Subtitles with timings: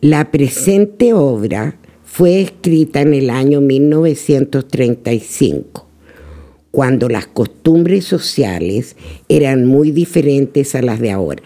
[0.00, 5.88] La presente obra fue escrita en el año 1935,
[6.70, 8.94] cuando las costumbres sociales
[9.28, 11.42] eran muy diferentes a las de ahora.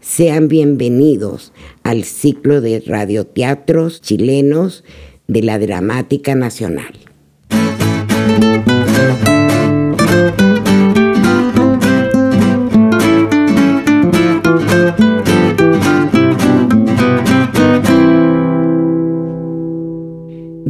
[0.00, 1.52] Sean bienvenidos
[1.82, 4.82] al ciclo de radioteatros chilenos
[5.28, 7.09] de la Dramática Nacional.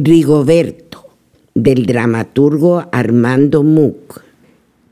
[0.03, 1.05] Rigoberto,
[1.53, 4.23] del dramaturgo Armando Muck,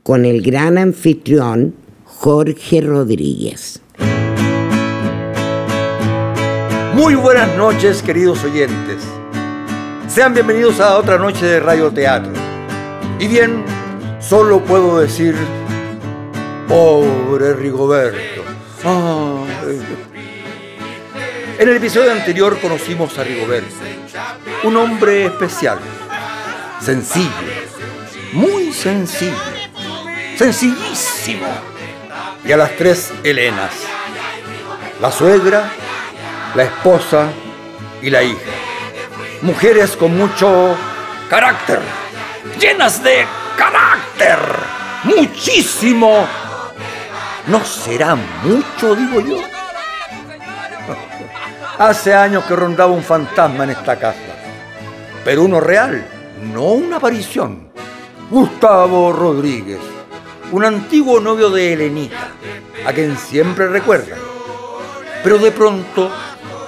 [0.04, 1.74] con el gran anfitrión
[2.04, 3.80] Jorge Rodríguez.
[6.94, 9.02] Muy buenas noches, queridos oyentes.
[10.06, 12.32] Sean bienvenidos a otra noche de Radio Teatro.
[13.18, 13.64] Y bien,
[14.20, 15.34] solo puedo decir,
[16.68, 18.44] pobre Rigoberto.
[21.58, 23.74] En el episodio anterior conocimos a Rigoberto,
[24.62, 25.78] un hombre especial,
[26.80, 27.30] sencillo,
[28.32, 29.36] muy sencillo,
[30.36, 31.46] sencillísimo.
[32.44, 33.72] Y a las tres Helenas,
[35.00, 35.70] la suegra,
[36.54, 37.28] la esposa
[38.02, 38.38] y la hija.
[39.42, 40.76] Mujeres con mucho
[41.28, 41.80] carácter,
[42.58, 44.38] llenas de carácter,
[45.04, 46.26] muchísimo.
[47.46, 49.38] ¿No será mucho, digo yo?
[51.78, 54.29] Hace años que rondaba un fantasma en esta casa,
[55.24, 56.06] pero uno real,
[56.52, 57.70] no una aparición.
[58.30, 59.80] Gustavo Rodríguez,
[60.52, 62.28] un antiguo novio de Helenita,
[62.86, 64.16] a quien siempre recuerda.
[65.22, 66.10] Pero de pronto,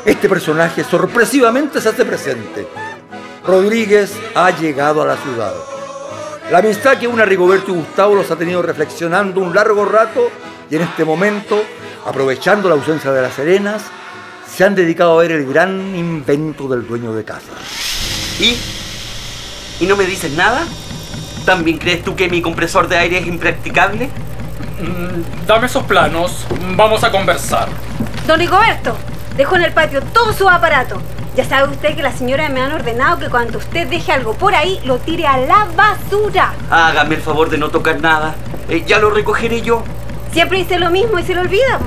[0.04, 2.66] este personaje sorpresivamente se hace presente.
[3.46, 5.54] Rodríguez ha llegado a la ciudad.
[6.50, 10.28] La amistad que une a Rigoberto y Gustavo los ha tenido reflexionando un largo rato
[10.68, 11.62] y en este momento,
[12.04, 13.82] aprovechando la ausencia de las serenas,
[14.46, 17.52] se han dedicado a ver el gran invento del dueño de casa.
[18.40, 18.56] ¿Y?
[19.80, 20.62] ¿Y no me dices nada?
[21.44, 24.06] ¿También crees tú que mi compresor de aire es impracticable?
[24.80, 27.68] Mm, dame esos planos, vamos a conversar.
[28.26, 28.96] Don Rigoberto,
[29.36, 31.00] dejó en el patio todo su aparato.
[31.34, 34.54] Ya sabe usted que la señora me han ordenado que cuando usted deje algo por
[34.54, 36.52] ahí, lo tire a la basura.
[36.70, 38.34] Hágame el favor de no tocar nada.
[38.68, 39.82] Eh, ya lo recogeré yo.
[40.32, 41.80] Siempre hice lo mismo y se lo olvida.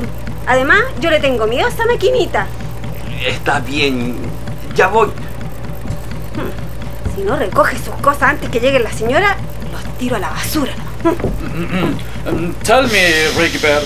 [0.47, 2.47] Además, yo le tengo miedo a esa maquinita.
[3.25, 4.15] Está bien,
[4.75, 5.09] ya voy.
[7.15, 9.37] Si no recoge sus cosas antes que llegue la señora,
[9.71, 10.73] los tiro a la basura.
[12.63, 13.85] Tell me, Rickbert,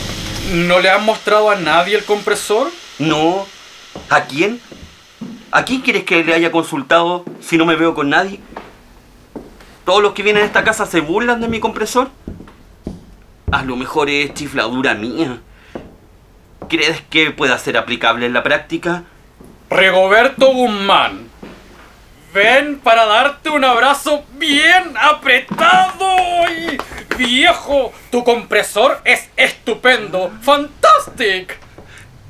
[0.54, 2.70] ¿no le han mostrado a nadie el compresor?
[2.98, 3.46] No.
[4.10, 4.60] ¿A quién?
[5.52, 8.40] ¿A quién quieres que le haya consultado si no me veo con nadie?
[9.86, 12.10] ¿Todos los que vienen a esta casa se burlan de mi compresor?
[13.52, 15.40] A lo mejor es chifladura mía.
[16.68, 19.04] ¿Crees que pueda ser aplicable en la práctica?
[19.70, 21.29] Rigoberto Guzmán,
[22.34, 26.08] ven para darte un abrazo bien apretado.
[26.50, 26.78] Y
[27.18, 30.32] viejo, tu compresor es estupendo.
[30.42, 31.58] ¡Fantastic!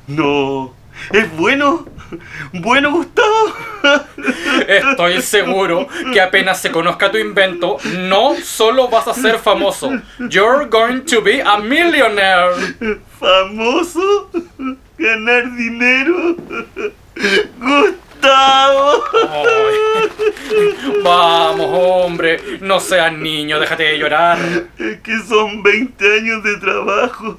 [0.06, 0.74] No,
[1.12, 1.86] ¿es bueno?
[2.52, 3.54] Bueno, Gustavo.
[4.66, 9.92] Estoy seguro que apenas se conozca tu invento, no solo vas a ser famoso.
[10.18, 12.74] You're going to be a millionaire.
[13.18, 14.30] ¿Famoso?
[14.98, 16.34] ¿Ganar dinero?
[17.60, 18.09] ¡Gustavo!
[21.02, 24.38] Vamos, hombre, no seas niño, déjate de llorar.
[24.78, 27.38] Es que son 20 años de trabajo.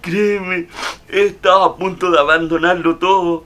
[0.00, 0.68] Créeme,
[1.08, 3.44] estaba a punto de abandonarlo todo.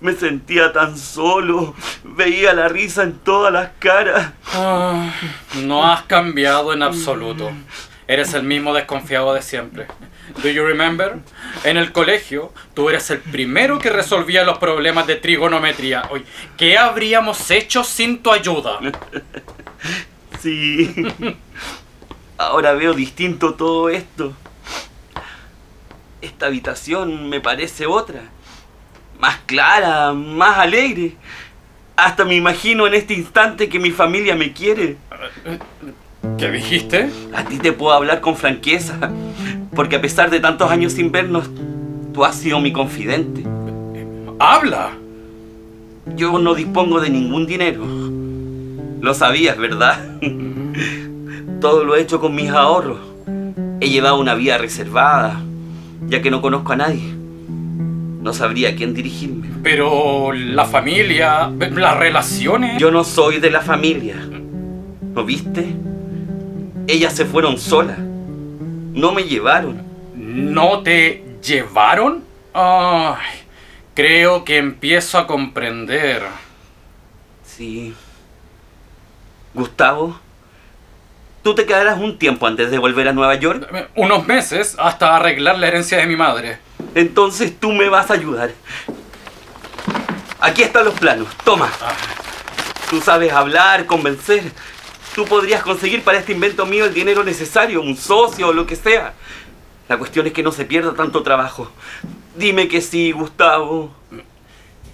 [0.00, 1.74] Me sentía tan solo.
[2.04, 4.32] Veía la risa en todas las caras.
[4.54, 5.12] Ah,
[5.62, 7.50] no has cambiado en absoluto.
[8.06, 9.86] Eres el mismo desconfiado de siempre.
[10.42, 11.18] Do you remember?
[11.64, 16.04] En el colegio, tú eres el primero que resolvía los problemas de trigonometría.
[16.10, 16.24] Oye,
[16.56, 18.78] ¿qué habríamos hecho sin tu ayuda?
[20.40, 20.94] Sí.
[22.38, 24.32] Ahora veo distinto todo esto.
[26.22, 28.22] Esta habitación me parece otra.
[29.18, 31.16] Más clara, más alegre.
[31.96, 34.96] Hasta me imagino en este instante que mi familia me quiere.
[36.38, 37.10] ¿Qué dijiste?
[37.34, 38.98] A ti te puedo hablar con franqueza,
[39.74, 41.48] porque a pesar de tantos años sin vernos,
[42.12, 43.44] tú has sido mi confidente.
[44.38, 44.90] ¡Habla!
[46.16, 47.84] Yo no dispongo de ningún dinero.
[49.00, 50.18] Lo sabías, ¿verdad?
[51.60, 52.98] Todo lo he hecho con mis ahorros.
[53.80, 55.40] He llevado una vida reservada,
[56.08, 57.14] ya que no conozco a nadie.
[58.22, 59.48] No sabría a quién dirigirme.
[59.62, 62.78] Pero la familia, las relaciones...
[62.78, 64.16] Yo no soy de la familia.
[65.14, 65.74] ¿Lo viste?
[66.86, 67.98] Ellas se fueron solas.
[69.00, 69.82] No me llevaron.
[70.14, 72.22] ¿No te llevaron?
[72.52, 73.16] Ay,
[73.94, 76.22] Creo que empiezo a comprender.
[77.44, 77.94] Sí.
[79.54, 80.18] Gustavo,
[81.42, 83.68] tú te quedarás un tiempo antes de volver a Nueva York.
[83.74, 86.58] Eh, Unos meses hasta arreglar la herencia de mi madre.
[86.94, 88.50] Entonces tú me vas a ayudar.
[90.40, 91.28] Aquí están los planos.
[91.44, 91.68] Toma.
[92.88, 94.44] Tú sabes hablar, convencer.
[95.20, 98.74] Tú podrías conseguir para este invento mío el dinero necesario, un socio o lo que
[98.74, 99.12] sea.
[99.86, 101.70] La cuestión es que no se pierda tanto trabajo.
[102.36, 103.90] Dime que sí, Gustavo.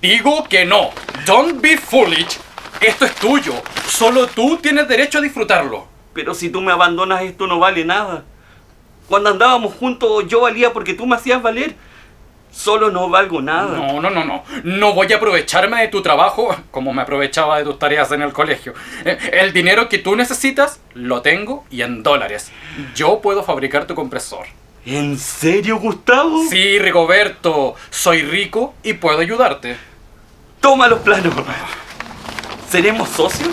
[0.02, 0.90] Digo que no.
[1.26, 2.40] Don't be foolish.
[2.80, 3.52] Esto es tuyo.
[3.86, 5.86] Solo tú tienes derecho a disfrutarlo.
[6.12, 8.24] Pero si tú me abandonas, esto no vale nada.
[9.06, 11.76] Cuando andábamos juntos, yo valía porque tú me hacías valer.
[12.56, 13.76] Solo no valgo nada.
[13.76, 14.42] No, no, no, no.
[14.64, 18.32] No voy a aprovecharme de tu trabajo como me aprovechaba de tus tareas en el
[18.32, 18.72] colegio.
[19.04, 22.50] Eh, El dinero que tú necesitas lo tengo y en dólares.
[22.94, 24.46] Yo puedo fabricar tu compresor.
[24.86, 26.44] ¿En serio, Gustavo?
[26.48, 27.74] Sí, Rigoberto.
[27.90, 29.76] Soy rico y puedo ayudarte.
[30.60, 31.34] Toma los planos.
[32.70, 33.50] ¿Seremos socios?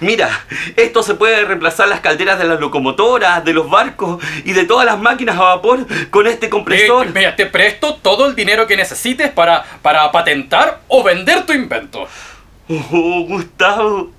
[0.00, 0.44] Mira,
[0.76, 4.86] esto se puede reemplazar las calderas de las locomotoras, de los barcos y de todas
[4.86, 7.06] las máquinas a vapor con este compresor.
[7.06, 11.52] Eh, mira, te presto todo el dinero que necesites para, para patentar o vender tu
[11.52, 12.06] invento.
[12.68, 14.10] Oh, Gustavo.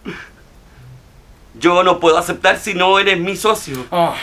[1.55, 3.85] Yo no puedo aceptar si no eres mi socio.
[3.91, 4.13] Ah,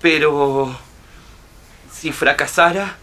[0.00, 0.76] Pero...
[1.90, 2.96] Si fracasara,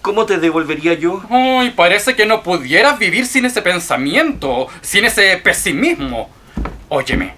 [0.00, 1.20] ¿cómo te devolvería yo?
[1.28, 6.30] Ay, parece que no pudieras vivir sin ese pensamiento, sin ese pesimismo.
[6.90, 7.34] Óyeme,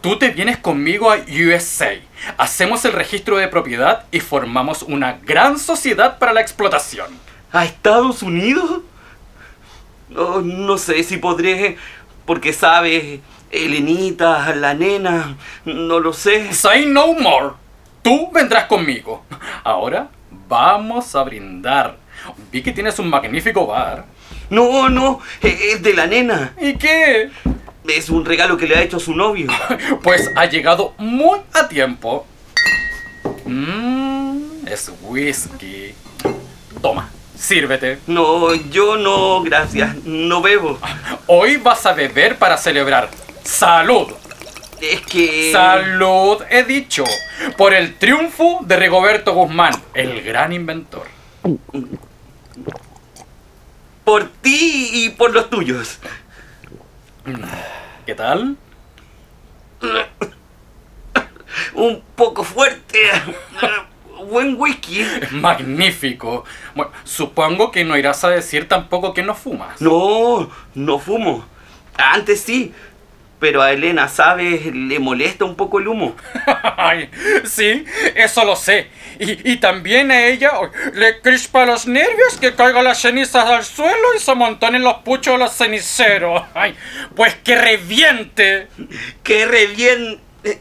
[0.00, 1.90] tú te vienes conmigo a USA,
[2.36, 7.06] hacemos el registro de propiedad y formamos una gran sociedad para la explotación.
[7.52, 8.80] ¿A Estados Unidos?
[10.08, 11.76] No, no sé si podré,
[12.26, 13.20] porque sabes,
[13.52, 16.52] Elenita, la nena, no lo sé.
[16.52, 17.54] Say no more.
[18.02, 19.24] Tú vendrás conmigo.
[19.62, 20.08] Ahora
[20.48, 21.96] vamos a brindar.
[22.50, 24.06] Vi que tienes un magnífico bar.
[24.50, 26.54] No, no, es de la nena.
[26.60, 27.30] ¿Y qué?
[27.88, 29.48] Es un regalo que le ha hecho su novio.
[30.02, 32.26] Pues ha llegado muy a tiempo.
[33.46, 35.94] Mmm, es whisky.
[36.82, 37.98] Toma, sírvete.
[38.06, 40.78] No, yo no, gracias, no bebo.
[41.26, 43.10] Hoy vas a beber para celebrar.
[43.42, 44.08] ¡Salud!
[44.80, 45.50] Es que...
[45.52, 46.42] ¡Salud!
[46.50, 47.04] He dicho.
[47.56, 51.06] Por el triunfo de Rigoberto Guzmán, el gran inventor.
[54.04, 55.98] Por ti y por los tuyos.
[58.06, 58.56] ¿Qué tal?
[61.74, 62.98] Un poco fuerte.
[64.30, 65.04] Buen whisky.
[65.32, 66.44] Magnífico.
[66.74, 69.80] Bueno, supongo que no irás a decir tampoco que no fumas.
[69.80, 71.44] No, no fumo.
[71.96, 72.72] Antes sí.
[73.38, 74.66] Pero a Elena, ¿sabes?
[74.74, 76.16] Le molesta un poco el humo.
[77.44, 78.88] Sí, eso lo sé.
[79.18, 83.64] Y, y también a ella oh, le crispa los nervios que caigan las cenizas al
[83.64, 86.42] suelo y se amontonen los puchos de los ceniceros.
[86.54, 86.74] Ay,
[87.14, 88.68] pues que reviente.
[89.22, 90.20] ¡Qué re bien!
[90.42, 90.58] Es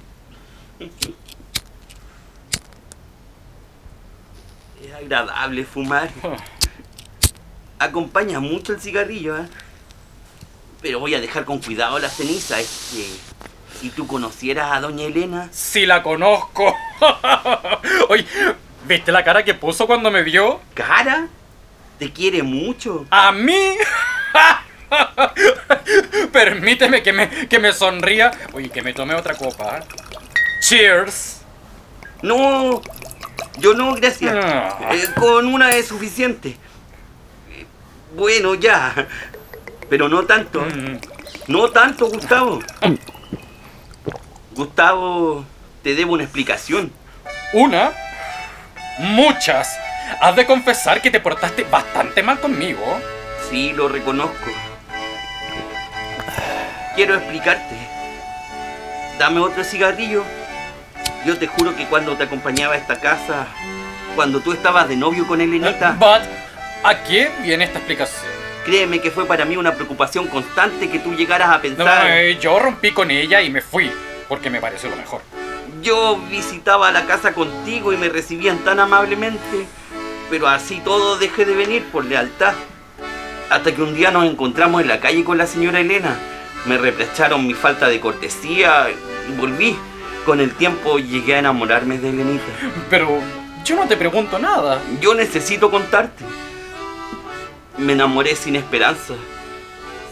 [4.95, 6.09] agradable fumar.
[7.79, 9.47] Acompaña mucho el cigarrillo, ¿eh?
[10.87, 12.57] Pero voy a dejar con cuidado la ceniza.
[12.61, 13.09] Es que
[13.81, 15.49] si tú conocieras a doña Elena...
[15.51, 16.73] Si la conozco.
[18.07, 18.25] Oye,
[18.85, 20.61] ¿viste la cara que puso cuando me vio?
[20.73, 21.27] ¿Cara?
[21.99, 23.05] ¿Te quiere mucho?
[23.09, 23.75] ¿A mí?
[26.31, 28.31] Permíteme que me, que me sonría.
[28.53, 29.81] Oye, que me tome otra copa.
[30.61, 31.41] Cheers.
[32.21, 32.81] No,
[33.57, 34.33] yo no, gracias.
[34.41, 34.79] Ah.
[34.93, 36.55] Eh, con una es suficiente.
[37.51, 37.65] Eh,
[38.15, 39.05] Bueno, ya.
[39.89, 40.61] Pero no tanto.
[40.61, 40.99] Mm.
[41.47, 42.59] No tanto, Gustavo.
[44.51, 45.45] Gustavo,
[45.83, 46.91] te debo una explicación.
[47.53, 47.91] Una,
[48.99, 49.77] muchas.
[50.21, 52.83] Has de confesar que te portaste bastante mal conmigo.
[53.49, 54.51] Sí, lo reconozco.
[56.95, 57.75] Quiero explicarte.
[59.19, 60.23] Dame otro cigarrillo.
[61.25, 63.47] Yo te juro que cuando te acompañaba a esta casa,
[64.15, 66.21] cuando tú estabas de novio con Elenita, But,
[66.83, 68.46] ¿a qué viene esta explicación?
[68.67, 72.07] Créeme que fue para mí una preocupación constante que tú llegaras a No, pensar.
[72.11, 73.89] eh, yo rompí con ella y me fui,
[74.27, 75.21] porque me pareció lo mejor.
[75.81, 79.65] Yo visitaba la casa contigo y me recibían tan amablemente,
[80.29, 82.53] pero así todo dejé de venir por lealtad.
[83.49, 86.17] Hasta que un día nos encontramos en la calle con la señora Elena.
[86.65, 88.87] Me reprocharon mi falta de cortesía
[89.29, 89.77] y volví.
[90.25, 92.43] Con el tiempo llegué a enamorarme de Elenita.
[92.89, 93.19] Pero
[93.63, 94.81] yo no te pregunto nada.
[94.99, 96.25] Yo necesito contarte.
[97.77, 99.13] Me enamoré sin esperanza,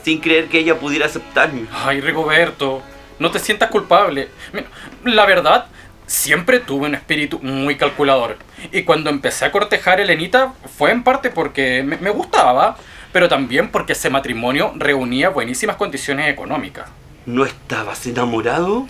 [0.03, 1.65] sin creer que ella pudiera aceptarme.
[1.74, 2.81] Ay, Rigoberto,
[3.19, 4.29] no te sientas culpable.
[4.53, 4.67] Mira,
[5.03, 5.67] la verdad,
[6.05, 8.38] siempre tuve un espíritu muy calculador.
[8.72, 12.77] Y cuando empecé a cortejar a Elenita fue en parte porque me, me gustaba,
[13.12, 16.89] pero también porque ese matrimonio reunía buenísimas condiciones económicas.
[17.25, 18.86] ¿No estabas enamorado?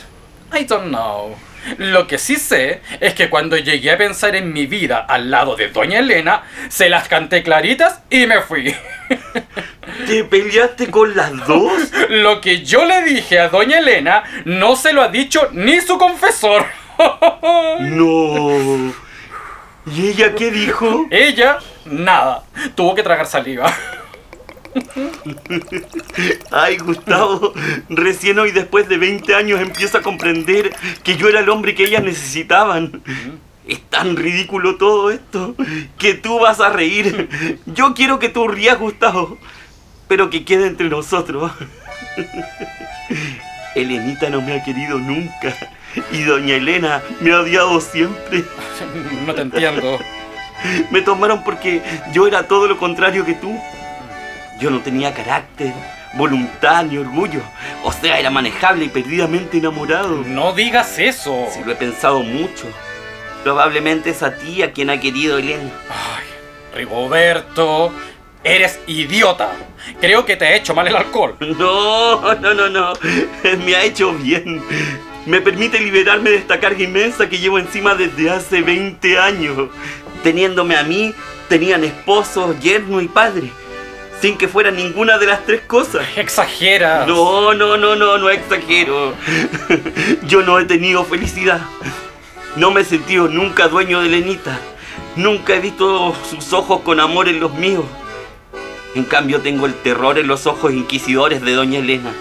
[0.54, 1.36] I don't know.
[1.78, 5.56] Lo que sí sé es que cuando llegué a pensar en mi vida al lado
[5.56, 8.76] de Doña Elena, se las canté claritas y me fui.
[10.08, 11.74] ¿Te peleaste con las dos?
[12.10, 15.98] Lo que yo le dije a Doña Elena no se lo ha dicho ni su
[15.98, 16.66] confesor.
[17.80, 18.94] No.
[19.86, 21.08] ¿Y ella qué dijo?
[21.12, 22.44] Ella, nada.
[22.74, 23.72] Tuvo que tragar saliva.
[26.52, 27.54] Ay, Gustavo,
[27.90, 31.86] recién hoy después de 20 años empiezo a comprender que yo era el hombre que
[31.86, 33.02] ellas necesitaban.
[33.68, 35.56] Es tan ridículo todo esto
[35.98, 37.60] que tú vas a reír.
[37.66, 39.38] Yo quiero que tú rías, Gustavo,
[40.08, 41.52] pero que quede entre nosotros.
[43.76, 45.54] Elenita no me ha querido nunca
[46.12, 48.44] y doña Elena me ha odiado siempre.
[49.26, 50.00] No te entiendo.
[50.92, 51.82] Me tomaron porque
[52.14, 53.60] yo era todo lo contrario que tú.
[54.60, 55.74] Yo no tenía carácter,
[56.14, 57.42] voluntad ni orgullo.
[57.84, 60.24] O sea, era manejable y perdidamente enamorado.
[60.26, 61.48] No digas eso.
[61.52, 62.66] Si lo he pensado mucho.
[63.44, 65.70] Probablemente es a ti a quien ha querido Elena.
[65.90, 66.26] Ay,
[66.74, 67.92] Rigoberto,
[68.44, 69.52] eres idiota.
[70.00, 71.36] Creo que te ha hecho mal el alcohol.
[71.40, 72.94] No, no, no, no.
[73.66, 74.64] Me ha hecho bien.
[75.26, 79.70] Me permite liberarme de esta carga inmensa que llevo encima desde hace 20 años.
[80.24, 81.14] Teniéndome a mí,
[81.50, 83.52] tenían esposo, yerno y padre.
[84.22, 86.06] Sin que fuera ninguna de las tres cosas.
[86.16, 87.08] Exageras.
[87.08, 89.14] No, no, no, no, no exagero.
[90.28, 91.62] Yo no he tenido felicidad.
[92.56, 94.60] No me he sentido nunca dueño de Lenita.
[95.16, 97.86] Nunca he visto sus ojos con amor en los míos.
[98.96, 102.14] En cambio tengo el terror en los ojos inquisidores de Doña Elena.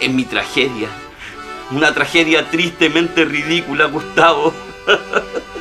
[0.00, 0.88] En mi tragedia.
[1.70, 4.52] Una tragedia tristemente ridícula, Gustavo.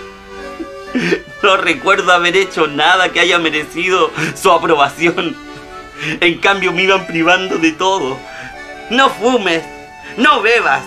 [1.44, 5.36] No recuerdo haber hecho nada que haya merecido su aprobación.
[6.20, 8.18] En cambio me iban privando de todo.
[8.90, 9.64] No fumes,
[10.18, 10.84] no bebas,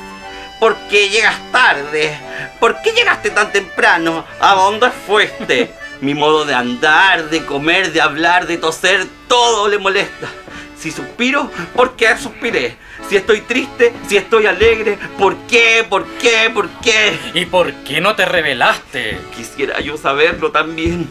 [0.61, 2.19] porque llegas tarde.
[2.61, 4.25] ¿Por qué llegaste tan temprano?
[4.41, 5.73] ¿A dónde fuiste?
[6.01, 10.29] Mi modo de andar, de comer, de hablar, de toser, todo le molesta.
[10.79, 12.77] Si suspiro, ¿por qué suspiré?
[13.09, 15.85] Si estoy triste, si estoy alegre, ¿por qué?
[15.89, 16.51] ¿Por qué?
[16.53, 17.19] ¿Por qué?
[17.35, 19.19] ¿Y por qué no te revelaste?
[19.37, 21.09] Quisiera yo saberlo también.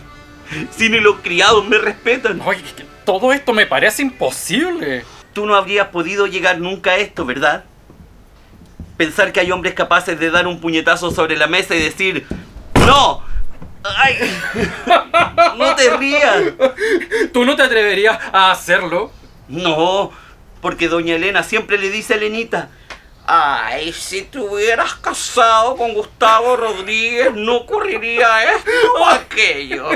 [0.72, 2.42] Si ni los criados me respetan.
[2.42, 2.62] Oye,
[3.06, 5.04] todo esto me parece imposible.
[5.34, 7.64] Tú no habrías podido llegar nunca a esto, ¿verdad?
[8.98, 12.28] Pensar que hay hombres capaces de dar un puñetazo sobre la mesa y decir,
[12.86, 13.24] ¡No!
[13.84, 14.18] ¡Ay!
[15.58, 16.44] ¡No te rías!
[17.34, 19.12] ¿Tú no te atreverías a hacerlo?
[19.48, 20.12] No,
[20.62, 22.70] porque doña Elena siempre le dice a Elenita,
[23.26, 29.90] ay, si te hubieras casado con Gustavo Rodríguez no ocurriría esto o aquello.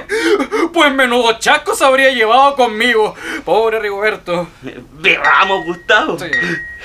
[0.73, 3.15] Pues menudo chasco se habría llevado conmigo.
[3.43, 4.47] Pobre Rigoberto.
[4.93, 6.19] Bebamos, Gustavo.
[6.19, 6.25] Sí.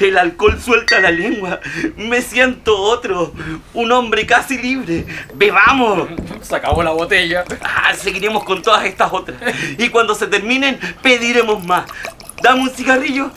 [0.00, 1.61] El alcohol suelta la lengua.
[1.97, 3.33] Me siento otro,
[3.75, 5.07] un hombre casi libre.
[5.35, 6.09] Bebamos.
[6.40, 7.45] Se acabó la botella.
[7.62, 9.38] Ah, seguiremos con todas estas otras.
[9.78, 11.85] Y cuando se terminen, pediremos más.
[12.42, 13.30] Dame un cigarrillo.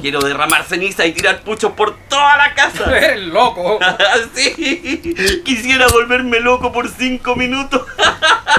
[0.00, 2.96] Quiero derramar ceniza y tirar puchos por toda la casa.
[2.96, 3.78] Eres loco.
[4.34, 7.82] sí, quisiera volverme loco por cinco minutos.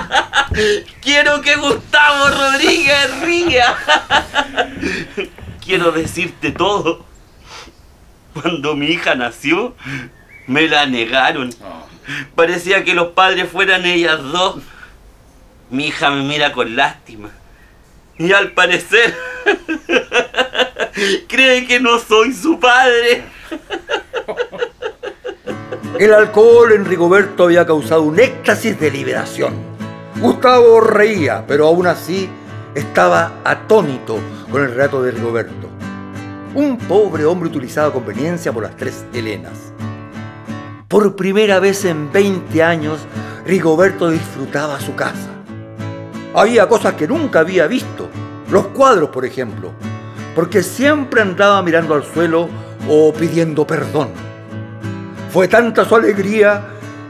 [1.02, 3.76] Quiero que Gustavo Rodríguez ría.
[5.64, 7.06] Quiero decirte todo.
[8.34, 9.76] Cuando mi hija nació,
[10.48, 11.54] me la negaron.
[12.36, 14.62] Parecía que los padres fueran ellas dos.
[15.70, 17.30] Mi hija me mira con lástima.
[18.18, 19.14] Y al parecer,
[21.28, 23.24] cree que no soy su padre.
[26.00, 29.54] El alcohol en Rigoberto había causado un éxtasis de liberación.
[30.22, 32.30] Gustavo reía, pero aún así
[32.74, 34.18] estaba atónito
[34.50, 35.70] con el relato de Rigoberto.
[36.54, 39.74] Un pobre hombre utilizado a conveniencia por las tres Helenas.
[40.88, 43.00] Por primera vez en 20 años,
[43.46, 45.35] Rigoberto disfrutaba su casa.
[46.36, 48.10] Había cosas que nunca había visto.
[48.50, 49.72] Los cuadros, por ejemplo.
[50.36, 52.50] Porque siempre andaba mirando al suelo
[52.90, 54.10] o pidiendo perdón.
[55.32, 56.66] Fue tanta su alegría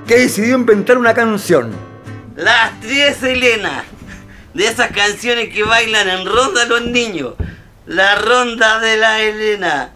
[0.05, 1.72] que decidió inventar una canción.
[2.36, 3.86] Las tres Helenas.
[4.53, 7.34] De esas canciones que bailan en ronda los niños.
[7.88, 9.89] La ronda de la Elena.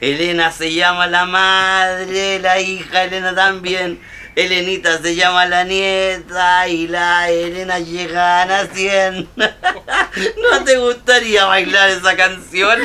[0.00, 4.00] Elena se llama la madre, la hija Elena también.
[4.36, 9.28] Elenita se llama la nieta y la Elena llegan a 100.
[9.36, 12.78] ¿No te gustaría bailar esa canción?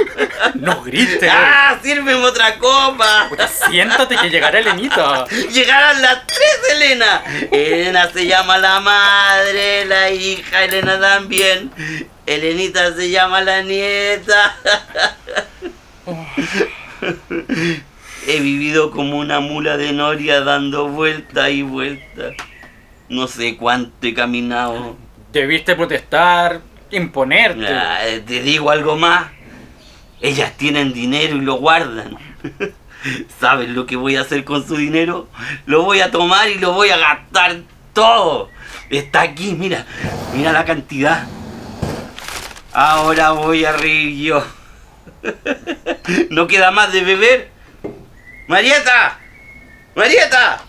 [0.55, 1.29] No grites.
[1.31, 1.77] ¡Ah!
[1.81, 3.27] ¡Sírveme otra copa!
[3.29, 5.25] Puta, siéntate que llegará Elenita.
[5.27, 7.23] Llegarán las tres Elena.
[7.51, 11.71] Elena se llama la madre, la hija, Elena también.
[12.25, 14.55] Elenita se llama la nieta.
[18.27, 22.31] He vivido como una mula de noria dando vuelta y vuelta.
[23.07, 24.97] No sé cuánto he caminado.
[25.31, 27.67] Debiste protestar, imponerte.
[27.67, 29.27] Ah, te digo algo más.
[30.21, 32.17] Ellas tienen dinero y lo guardan.
[33.39, 35.27] ¿Sabes lo que voy a hacer con su dinero?
[35.67, 37.57] Lo voy a tomar y lo voy a gastar
[37.93, 38.49] todo.
[38.89, 39.85] Está aquí, mira.
[40.33, 41.27] Mira la cantidad.
[42.73, 44.43] Ahora voy a reír yo.
[46.31, 47.54] ¿No queda más de beber?
[48.47, 49.19] ¡Marieta!
[49.95, 50.61] ¡Marieta!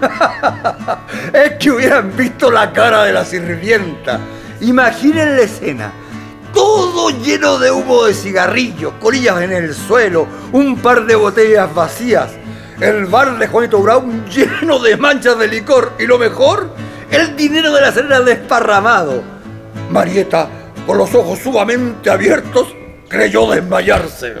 [1.32, 4.20] Es que hubieran visto la cara de la sirvienta.
[4.60, 5.92] Imaginen la escena.
[6.52, 12.30] Todo lleno de humo de cigarrillos, colillas en el suelo, un par de botellas vacías,
[12.78, 16.70] el bar de Juanito Brown lleno de manchas de licor y lo mejor,
[17.10, 19.22] el dinero de la cena desparramado.
[19.90, 20.48] Marieta,
[20.86, 22.68] con los ojos sumamente abiertos,
[23.08, 24.34] creyó desmayarse.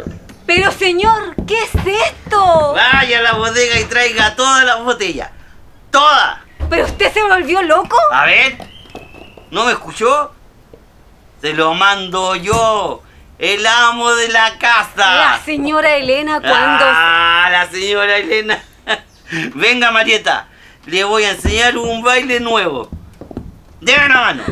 [0.48, 2.72] Pero señor, ¿qué es esto?
[2.72, 5.28] Vaya a la bodega y traiga todas las botellas.
[5.90, 6.38] ¡Todas!
[6.70, 7.98] ¿Pero usted se volvió loco?
[8.10, 8.56] A ver.
[9.50, 10.32] ¿No me escuchó?
[11.42, 13.02] Se lo mando yo.
[13.38, 15.16] El amo de la casa.
[15.16, 16.86] La señora Elena cuando...
[16.88, 18.58] Ah, la señora Elena.
[19.54, 20.48] Venga, Marieta.
[20.86, 22.88] Le voy a enseñar un baile nuevo.
[23.82, 24.44] Deme la mano.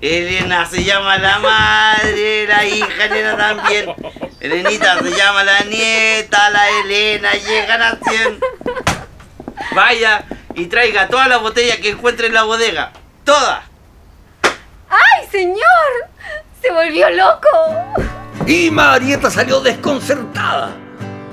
[0.00, 3.94] Elena se llama la madre, la hija Elena también.
[4.42, 8.40] Elenita se llama la nieta, la Elena, llegan a 100.
[9.72, 10.24] Vaya
[10.56, 12.90] y traiga todas las botellas que encuentre en la bodega.
[13.22, 13.62] Todas.
[14.90, 15.62] ¡Ay, señor!
[16.60, 18.04] ¡Se volvió loco!
[18.44, 20.72] Y Marieta salió desconcertada.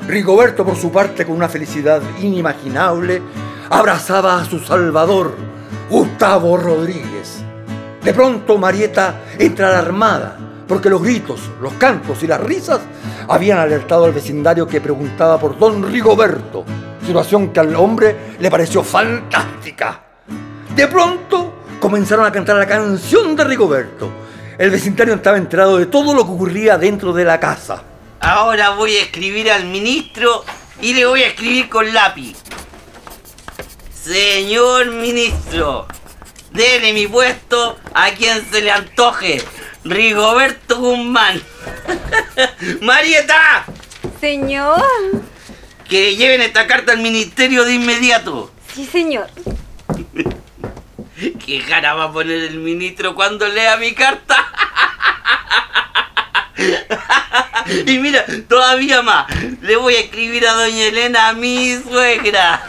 [0.06, 3.24] Rigoberto, por su parte, con una felicidad inimaginable,
[3.72, 5.36] abrazaba a su salvador,
[5.90, 7.44] Gustavo Rodríguez.
[8.04, 10.38] De pronto Marieta entra alarmada,
[10.70, 12.80] porque los gritos, los cantos y las risas
[13.28, 16.64] habían alertado al vecindario que preguntaba por don Rigoberto,
[17.04, 20.04] situación que al hombre le pareció fantástica.
[20.76, 24.12] De pronto comenzaron a cantar la canción de Rigoberto.
[24.60, 27.82] El vecindario estaba enterado de todo lo que ocurría dentro de la casa.
[28.20, 30.46] Ahora voy a escribir al ministro
[30.82, 32.38] y le voy a escribir con lápiz.
[33.92, 35.88] Señor ministro,
[36.52, 39.42] dele mi puesto a quien se le antoje.
[39.84, 41.42] Rigoberto Guzmán.
[42.82, 43.66] Marieta,
[44.20, 44.82] Señor.
[45.88, 48.52] que lleven esta carta al ministerio de inmediato.
[48.74, 49.30] Sí, señor.
[51.46, 54.36] ¿Qué cara va a poner el ministro cuando lea mi carta?
[57.86, 59.28] Y mira, todavía más.
[59.62, 62.64] Le voy a escribir a doña Elena, mi suegra.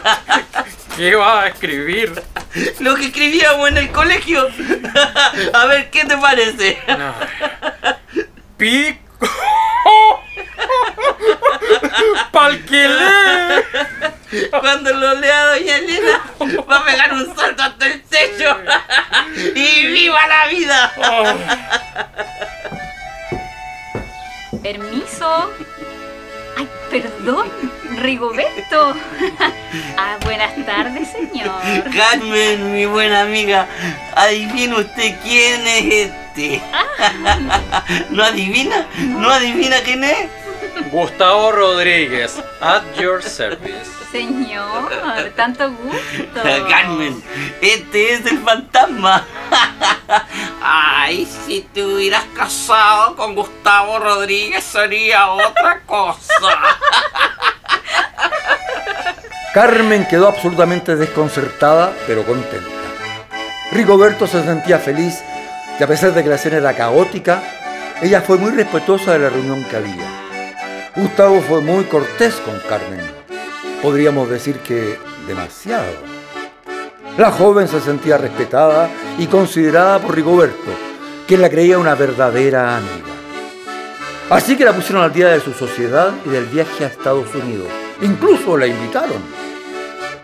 [0.95, 2.21] ¿Qué va a escribir?
[2.79, 4.47] Lo que escribíamos en el colegio.
[5.53, 6.77] A ver, ¿qué te parece?
[8.57, 9.29] Pico.
[12.31, 13.65] Palquilé.
[14.49, 16.21] Cuando lo lea doña Elena,
[16.69, 18.57] va a pegar un salto hasta el techo.
[19.55, 20.93] ¡Y viva la vida!
[24.63, 25.51] Permiso.
[26.57, 27.47] Ay, perdón,
[27.97, 28.95] Rigoberto.
[29.97, 31.49] Ah, buenas tardes, señor.
[31.95, 33.67] Carmen, mi buena amiga,
[34.15, 36.61] adivina usted quién es este.
[38.09, 38.85] ¿No adivina?
[38.97, 40.27] ¿No adivina quién es?
[40.91, 44.00] Gustavo Rodríguez, at your service.
[44.11, 44.91] Señor,
[45.37, 46.41] tanto gusto.
[46.69, 47.23] Carmen,
[47.61, 49.25] este es el fantasma.
[50.61, 56.33] Ay, si te hubieras casado con Gustavo Rodríguez sería otra cosa.
[59.53, 62.67] Carmen quedó absolutamente desconcertada, pero contenta.
[63.71, 65.23] Rigoberto se sentía feliz
[65.79, 67.41] y a pesar de que la escena era caótica,
[68.01, 70.07] ella fue muy respetuosa de la reunión que había.
[70.95, 73.20] Gustavo fue muy cortés con Carmen.
[73.81, 75.91] Podríamos decir que demasiado.
[77.17, 80.71] La joven se sentía respetada y considerada por Rigoberto,
[81.27, 83.11] quien la creía una verdadera amiga.
[84.29, 87.67] Así que la pusieron al día de su sociedad y del viaje a Estados Unidos.
[88.01, 89.21] Incluso la invitaron.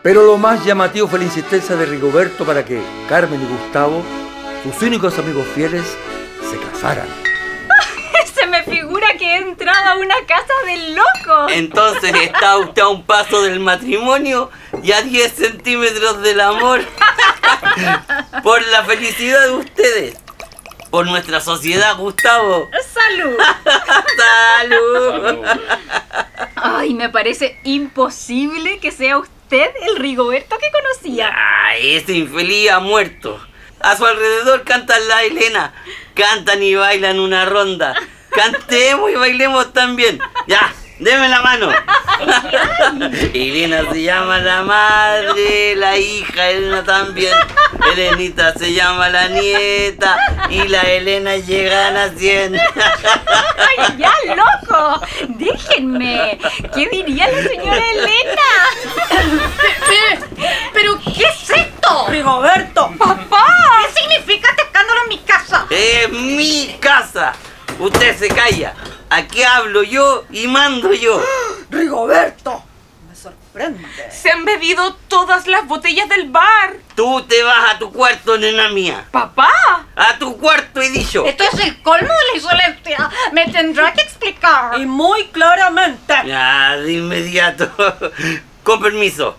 [0.02, 4.02] Pero lo más llamativo fue la insistencia de Rigoberto para que Carmen y Gustavo,
[4.64, 5.84] sus únicos amigos fieles,
[6.50, 7.27] se casaran.
[9.58, 11.50] Entrado a una casa del loco.
[11.50, 14.52] Entonces está usted a un paso del matrimonio
[14.84, 16.82] y a 10 centímetros del amor.
[18.44, 20.18] Por la felicidad de ustedes.
[20.92, 22.70] Por nuestra sociedad, Gustavo.
[22.94, 23.38] Salud.
[24.58, 25.46] ¡Salud!
[26.56, 31.34] Ay, me parece imposible que sea usted el Rigoberto que conocía.
[31.68, 33.40] Ay, ese infeliz ha muerto.
[33.80, 35.74] A su alrededor cantan la Elena.
[36.14, 37.96] Cantan y bailan una ronda.
[38.38, 40.20] Cantemos y bailemos también.
[40.46, 41.72] Ya, deme la mano.
[43.34, 47.34] Elena se llama la madre, la hija Elena también.
[47.94, 50.18] Elenita se llama la nieta
[50.50, 52.56] y la Elena llegan a 100.
[52.56, 55.02] ¡Ay, ya, loco!
[55.30, 56.38] Déjenme.
[56.76, 58.52] ¿Qué diría la señora Elena?
[60.74, 62.06] ¿Pero qué es esto?
[62.10, 63.46] Rigoberto, ¡Papá!
[63.82, 65.66] ¿Qué significa este escándalo en mi casa?
[65.72, 67.34] Es mi casa.
[67.80, 68.74] Usted se calla.
[69.10, 71.22] Aquí hablo yo y mando yo.
[71.70, 72.64] Rigoberto.
[73.08, 73.86] Me sorprende.
[74.12, 76.76] Se han bebido todas las botellas del bar.
[76.96, 79.06] Tú te vas a tu cuarto, nena mía.
[79.12, 79.52] Papá.
[79.96, 81.26] A tu cuarto he dicho.
[81.26, 83.10] Esto es el colmo de la insolencia.
[83.32, 84.80] Me tendrá que explicar.
[84.80, 86.14] Y muy claramente.
[86.26, 87.72] Ya, de inmediato.
[88.64, 89.38] Con permiso.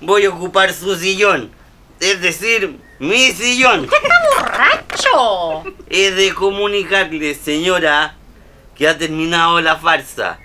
[0.00, 1.50] Voy a ocupar su sillón.
[2.00, 3.88] Es decir, mi sillón.
[4.36, 5.64] ¡Borracho!
[5.90, 8.16] He de comunicarle, señora,
[8.76, 10.38] que ha terminado la farsa.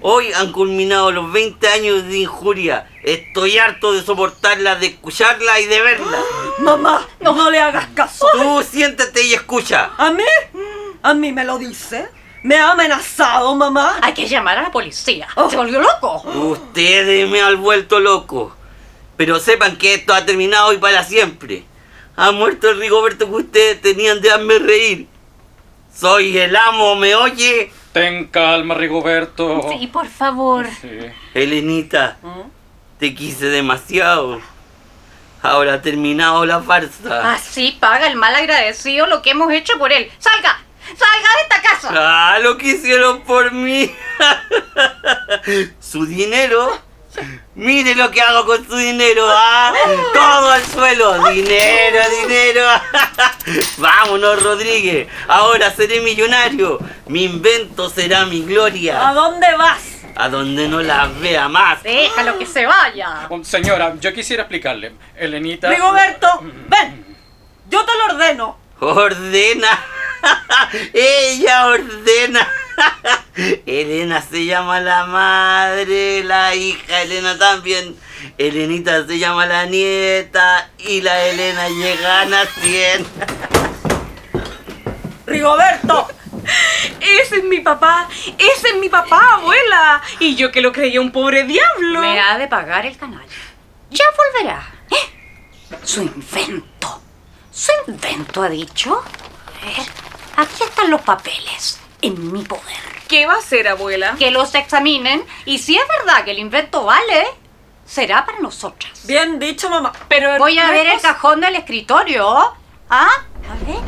[0.00, 2.88] Hoy han culminado los 20 años de injuria.
[3.04, 6.18] Estoy harto de soportarla, de escucharla y de verla.
[6.58, 8.26] Mamá, no, le hagas caso.
[8.32, 9.90] Tú siéntate y escucha.
[9.96, 10.24] ¿A mí?
[11.02, 12.08] ¿A mí me lo dice?
[12.42, 13.98] ¿Me ha amenazado, mamá?
[14.02, 15.28] Hay que llamar a la policía.
[15.36, 15.48] Oh.
[15.48, 16.22] Se volvió loco.
[16.28, 18.56] Ustedes me han vuelto loco.
[19.16, 21.64] Pero sepan que esto ha terminado y para siempre.
[22.16, 25.06] Ha muerto el Rigoberto que ustedes tenían de hacerme reír.
[25.94, 27.72] Soy el amo, ¿me oye?
[27.92, 29.68] Ten calma, Rigoberto.
[29.70, 30.66] Sí, por favor.
[30.80, 30.88] Sí.
[31.34, 32.18] Helenita,
[32.98, 34.40] te quise demasiado.
[35.42, 37.32] Ahora ha terminado la farsa.
[37.34, 40.10] Así paga el mal agradecido lo que hemos hecho por él.
[40.18, 40.60] ¡Salga!
[40.86, 41.88] ¡Salga de esta casa!
[41.92, 43.92] Ah, lo que hicieron por mí.
[45.80, 46.78] su dinero.
[47.54, 49.72] Mire lo que hago con su dinero, ¿ah?
[50.14, 51.28] Todo al suelo.
[51.30, 52.62] Dinero, dinero.
[53.76, 55.08] Vámonos, Rodríguez.
[55.28, 56.78] Ahora seré millonario.
[57.06, 58.98] Mi invento será mi ¿A gloria.
[59.14, 59.80] dónde vas?
[60.16, 61.82] A donde no las vea más.
[61.82, 63.26] Déjalo que se vaya.
[63.28, 64.92] Oh, Señora, yo quisiera explicarle.
[65.16, 65.68] Elenita.
[65.68, 66.28] Rigoberto,
[66.68, 67.16] ven.
[67.68, 68.58] Yo te lo ordeno.
[68.80, 69.68] Ordena.
[70.94, 72.48] Ella ordena.
[73.34, 77.96] Elena se llama la madre, la hija Elena también.
[78.38, 83.06] Elenita se llama la nieta y la Elena llegan a 100.
[85.26, 86.08] Rigoberto.
[87.00, 88.08] Ese es mi papá.
[88.38, 90.02] Ese es mi papá, abuela.
[90.18, 92.00] Y yo que lo creía un pobre diablo.
[92.00, 93.24] Me ha de pagar el canal.
[93.90, 94.74] Ya volverá.
[94.90, 95.78] ¿eh?
[95.84, 97.00] Su invento.
[97.50, 99.02] Su invento, ha dicho.
[99.62, 99.86] A ver,
[100.36, 101.81] aquí están los papeles.
[102.02, 102.64] En mi poder.
[103.08, 104.16] ¿Qué va a hacer, abuela?
[104.18, 107.26] Que los examinen y si es verdad que el invento vale,
[107.86, 109.06] será para nosotras.
[109.06, 109.92] Bien dicho, mamá.
[110.08, 112.54] Pero Voy a ver el cajón del escritorio.
[112.90, 113.08] ¿Ah?
[113.48, 113.80] A ver.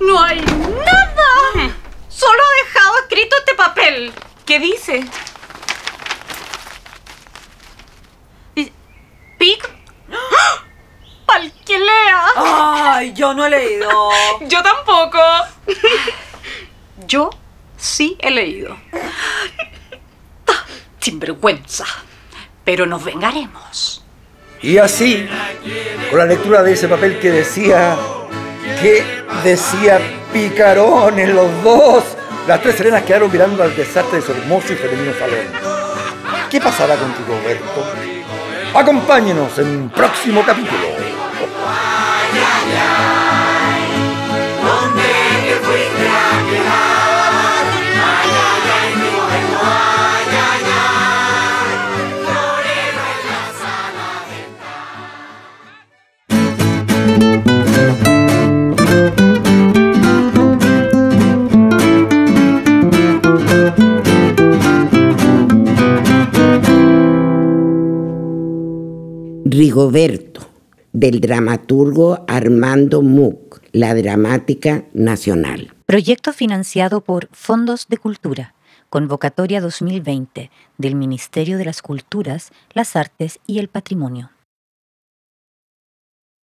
[0.00, 1.76] No hay nada.
[2.08, 4.12] Solo ha dejado escrito este papel.
[4.46, 5.04] ¿Qué dice?
[9.38, 9.70] Pic.
[11.28, 12.22] Pal que lea.
[12.36, 13.90] Ay, yo no he leído.
[14.48, 15.18] Yo tampoco.
[17.06, 17.28] Yo
[17.76, 18.74] sí he leído.
[20.46, 20.64] Ah,
[21.00, 21.84] Sinvergüenza.
[22.64, 24.02] Pero nos vengaremos.
[24.62, 25.28] Y así,
[26.08, 27.96] con la lectura de ese papel que decía,
[28.80, 29.04] que
[29.44, 30.00] decía
[30.32, 32.04] picarones los dos,
[32.46, 35.46] las tres serenas quedaron mirando al desastre de su hermoso y femenino salón.
[36.50, 38.17] ¿Qué pasará contigo, Berto?
[38.74, 41.27] Acompáñenos en un próximo capítulo.
[69.58, 70.48] Rigoberto,
[70.92, 75.74] del dramaturgo Armando Muc, la Dramática Nacional.
[75.84, 78.54] Proyecto financiado por Fondos de Cultura.
[78.88, 84.30] Convocatoria 2020 del Ministerio de las Culturas, las Artes y el Patrimonio.